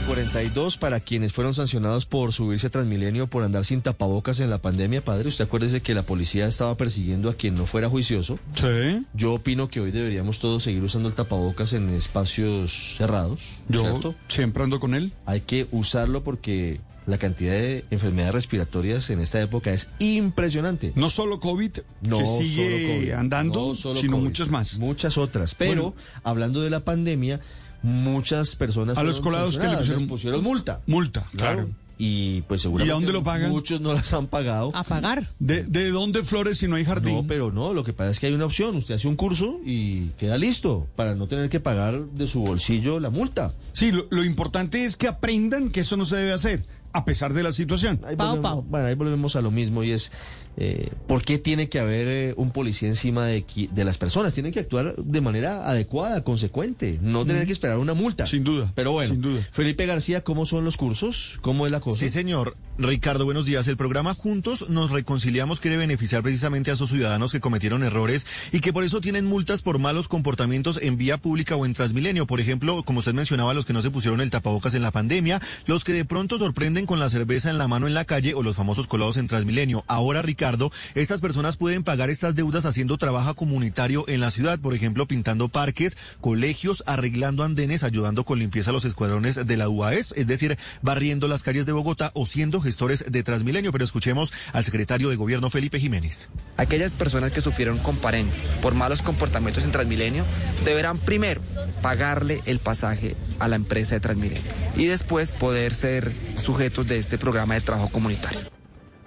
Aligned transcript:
942 0.00 0.78
para 0.78 1.00
quienes 1.00 1.32
fueron 1.32 1.54
sancionados 1.54 2.06
por 2.06 2.32
subirse 2.32 2.68
a 2.68 2.70
Transmilenio 2.70 3.26
por 3.26 3.42
andar 3.42 3.64
sin 3.64 3.82
tapabocas 3.82 4.38
en 4.40 4.50
la 4.50 4.58
pandemia, 4.58 5.04
padre. 5.04 5.28
Usted 5.28 5.44
acuérdese 5.44 5.80
que 5.80 5.94
la 5.94 6.02
policía 6.02 6.46
estaba 6.46 6.76
persiguiendo 6.76 7.28
a 7.30 7.34
quien 7.34 7.54
no 7.56 7.66
fuera 7.66 7.88
juicioso. 7.88 8.38
Sí. 8.54 9.04
Yo 9.14 9.34
opino 9.34 9.68
que 9.68 9.80
hoy 9.80 9.90
deberíamos 9.90 10.38
todos 10.38 10.62
seguir 10.62 10.82
usando 10.82 11.08
el 11.08 11.14
tapabocas 11.14 11.72
en 11.72 11.88
espacios 11.90 12.96
cerrados. 12.96 13.58
Yo 13.68 13.80
¿cierto? 13.80 14.14
siempre 14.28 14.62
ando 14.62 14.78
con 14.78 14.94
él. 14.94 15.12
Hay 15.26 15.40
que 15.40 15.66
usarlo 15.72 16.22
porque 16.22 16.80
la 17.06 17.18
cantidad 17.18 17.52
de 17.54 17.84
enfermedades 17.90 18.34
respiratorias 18.34 19.08
en 19.10 19.20
esta 19.20 19.40
época 19.40 19.72
es 19.72 19.88
impresionante. 19.98 20.92
No 20.94 21.08
solo 21.10 21.40
COVID, 21.40 21.78
No 22.02 22.18
que 22.18 22.26
solo 22.26 22.38
sigue 22.38 22.94
COVID, 22.98 23.10
andando, 23.12 23.68
no 23.68 23.94
sino 23.96 24.12
COVID, 24.12 24.24
muchas 24.24 24.50
más. 24.50 24.78
Muchas 24.78 25.18
otras. 25.18 25.54
Pero, 25.54 25.82
Bueno. 25.82 25.96
hablando 26.22 26.60
de 26.60 26.70
la 26.70 26.80
pandemia, 26.80 27.40
muchas 27.82 28.56
personas. 28.56 28.96
A 28.98 29.02
los 29.02 29.20
colados 29.20 29.56
que 29.58 29.66
le 29.66 29.76
pusieron- 29.76 30.00
les 30.00 30.08
pusieron 30.08 30.42
multa. 30.42 30.80
Multa, 30.86 31.26
claro. 31.36 31.68
Y 32.00 32.42
pues 32.42 32.62
seguramente. 32.62 32.88
¿Y 32.88 32.92
a 32.92 32.94
dónde 32.94 33.12
lo 33.12 33.24
pagan? 33.24 33.50
Muchos 33.50 33.80
no 33.80 33.92
las 33.92 34.12
han 34.12 34.28
pagado. 34.28 34.70
A 34.76 34.84
pagar. 34.84 35.30
¿De, 35.40 35.64
de 35.64 35.90
dónde 35.90 36.22
flores 36.22 36.58
si 36.58 36.68
no 36.68 36.76
hay 36.76 36.84
jardín? 36.84 37.12
No, 37.16 37.26
pero 37.26 37.50
no, 37.50 37.74
lo 37.74 37.82
que 37.82 37.92
pasa 37.92 38.12
es 38.12 38.20
que 38.20 38.28
hay 38.28 38.34
una 38.34 38.44
opción. 38.46 38.76
Usted 38.76 38.94
hace 38.94 39.08
un 39.08 39.16
curso 39.16 39.58
y 39.66 40.10
queda 40.10 40.38
listo 40.38 40.86
para 40.94 41.16
no 41.16 41.26
tener 41.26 41.48
que 41.50 41.58
pagar 41.58 41.98
de 42.00 42.28
su 42.28 42.40
bolsillo 42.42 43.00
la 43.00 43.10
multa. 43.10 43.52
Sí, 43.72 43.90
lo, 43.90 44.06
lo 44.10 44.22
importante 44.24 44.84
es 44.84 44.96
que 44.96 45.08
aprendan 45.08 45.70
que 45.70 45.80
eso 45.80 45.96
no 45.96 46.04
se 46.04 46.14
debe 46.14 46.32
hacer, 46.32 46.64
a 46.92 47.04
pesar 47.04 47.32
de 47.34 47.42
la 47.42 47.52
situación. 47.52 48.00
Ahí 48.04 48.16
Pau, 48.16 48.28
volvemos, 48.36 48.50
Pau. 48.50 48.62
Bueno, 48.68 48.86
ahí 48.86 48.94
volvemos 48.94 49.36
a 49.36 49.42
lo 49.42 49.50
mismo 49.50 49.84
y 49.84 49.90
es, 49.92 50.10
eh, 50.56 50.90
¿por 51.06 51.22
qué 51.22 51.38
tiene 51.38 51.68
que 51.68 51.78
haber 51.78 52.08
eh, 52.08 52.34
un 52.36 52.50
policía 52.50 52.88
encima 52.88 53.26
de, 53.26 53.46
qui- 53.46 53.68
de 53.70 53.84
las 53.84 53.98
personas? 53.98 54.34
Tienen 54.34 54.52
que 54.52 54.60
actuar 54.60 54.94
de 54.96 55.20
manera 55.20 55.68
adecuada, 55.68 56.24
consecuente, 56.24 56.98
no 57.02 57.24
tener 57.26 57.46
que 57.46 57.52
esperar 57.52 57.78
una 57.78 57.94
multa. 57.94 58.26
Sin 58.26 58.42
duda, 58.44 58.72
Pero 58.74 58.92
bueno, 58.92 59.12
sin 59.12 59.22
duda. 59.22 59.46
Felipe 59.52 59.86
García, 59.86 60.24
¿cómo 60.24 60.46
son 60.46 60.64
los 60.64 60.76
cursos? 60.76 61.38
¿Cómo 61.42 61.66
es 61.66 61.72
la 61.72 61.80
cosa? 61.80 61.98
Sí, 61.98 62.08
señor. 62.08 62.56
Ricardo, 62.80 63.24
buenos 63.24 63.44
días. 63.44 63.66
El 63.66 63.76
programa 63.76 64.14
Juntos 64.14 64.66
nos 64.68 64.92
reconciliamos 64.92 65.58
quiere 65.58 65.76
beneficiar 65.76 66.22
precisamente 66.22 66.70
a 66.70 66.74
esos 66.74 66.90
ciudadanos 66.90 67.32
que 67.32 67.40
cometieron 67.40 67.82
errores 67.82 68.24
y 68.52 68.60
que 68.60 68.72
por 68.72 68.84
eso 68.84 69.00
tienen 69.00 69.26
multas 69.26 69.62
por 69.62 69.80
malos 69.80 70.06
comportamientos 70.06 70.78
en 70.80 70.96
vía 70.96 71.18
pública 71.18 71.56
o 71.56 71.66
en 71.66 71.72
Transmilenio. 71.72 72.24
Por 72.28 72.38
ejemplo, 72.40 72.84
como 72.84 73.00
usted 73.00 73.14
mencionaba, 73.14 73.52
los 73.52 73.66
que 73.66 73.72
no 73.72 73.82
se 73.82 73.90
pusieron 73.90 74.20
el 74.20 74.30
tapabocas 74.30 74.74
en 74.74 74.82
la 74.82 74.92
pandemia, 74.92 75.42
los 75.66 75.82
que 75.82 75.92
de 75.92 76.04
pronto 76.04 76.38
sorprenden 76.38 76.86
con 76.86 77.00
la 77.00 77.10
cerveza 77.10 77.50
en 77.50 77.58
la 77.58 77.66
mano 77.66 77.88
en 77.88 77.94
la 77.94 78.04
calle 78.04 78.34
o 78.34 78.44
los 78.44 78.54
famosos 78.54 78.86
colados 78.86 79.16
en 79.16 79.26
Transmilenio. 79.26 79.82
Ahora, 79.88 80.22
Ricardo, 80.22 80.70
estas 80.94 81.20
personas 81.20 81.56
pueden 81.56 81.82
pagar 81.82 82.10
estas 82.10 82.36
deudas 82.36 82.64
haciendo 82.64 82.96
trabajo 82.96 83.34
comunitario 83.34 84.04
en 84.06 84.20
la 84.20 84.30
ciudad, 84.30 84.60
por 84.60 84.72
ejemplo, 84.72 85.08
pintando 85.08 85.48
parques, 85.48 85.98
colegios, 86.20 86.84
arreglando 86.86 87.42
andenes, 87.42 87.82
ayudando 87.82 88.22
con 88.22 88.38
limpieza 88.38 88.70
a 88.70 88.72
los 88.72 88.84
escuadrones 88.84 89.44
de 89.44 89.56
la 89.56 89.68
UAS, 89.68 90.12
es 90.14 90.28
decir, 90.28 90.56
barriendo 90.80 91.26
las 91.26 91.42
calles 91.42 91.66
de 91.66 91.72
Bogotá 91.72 92.12
o 92.14 92.24
siendo 92.24 92.67
gestores 92.68 93.04
de 93.08 93.22
Transmilenio. 93.22 93.72
Pero 93.72 93.84
escuchemos 93.84 94.32
al 94.52 94.64
secretario 94.64 95.08
de 95.08 95.16
Gobierno, 95.16 95.48
Felipe 95.50 95.80
Jiménez. 95.80 96.28
Aquellas 96.56 96.90
personas 96.92 97.30
que 97.30 97.40
sufrieron 97.40 97.78
con 97.78 97.96
Parent 97.96 98.32
por 98.60 98.74
malos 98.74 99.02
comportamientos 99.02 99.64
en 99.64 99.72
Transmilenio 99.72 100.24
deberán 100.64 100.98
primero 100.98 101.40
pagarle 101.82 102.42
el 102.44 102.58
pasaje 102.58 103.16
a 103.38 103.48
la 103.48 103.56
empresa 103.56 103.94
de 103.94 104.00
Transmilenio 104.00 104.52
y 104.76 104.86
después 104.86 105.32
poder 105.32 105.74
ser 105.74 106.14
sujetos 106.36 106.86
de 106.86 106.98
este 106.98 107.16
programa 107.18 107.54
de 107.54 107.62
trabajo 107.62 107.88
comunitario. 107.88 108.58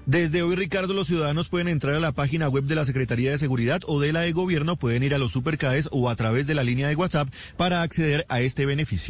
Desde 0.08 0.42
hoy, 0.42 0.56
Ricardo, 0.56 0.94
los 0.94 1.08
ciudadanos 1.08 1.50
pueden 1.50 1.68
entrar 1.68 1.94
a 1.94 2.00
la 2.00 2.12
página 2.12 2.50
web 2.50 2.64
de 2.64 2.76
la 2.76 2.86
Secretaría 2.86 3.32
de 3.32 3.38
Seguridad 3.38 3.82
o 3.86 4.00
de 4.00 4.12
la 4.12 4.22
de 4.22 4.32
Gobierno, 4.32 4.76
pueden 4.76 5.04
ir 5.04 5.14
a 5.14 5.20
los 5.20 5.32
supercaes 5.32 5.90
o 5.92 6.10
a 6.10 6.16
través 6.16 6.48
de 6.48 6.56
la 6.56 6.64
línea 6.64 6.88
de 6.88 6.96
WhatsApp 6.96 7.30
para 7.56 7.84
acceder 7.84 8.26
a 8.28 8.42
este 8.42 8.66
beneficio. 8.66 9.10